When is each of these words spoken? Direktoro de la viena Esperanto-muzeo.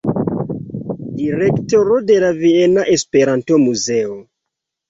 Direktoro 1.19 1.99
de 2.07 2.17
la 2.25 2.33
viena 2.39 2.87
Esperanto-muzeo. 2.97 4.21